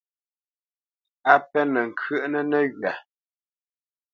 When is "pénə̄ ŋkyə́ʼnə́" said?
1.49-2.41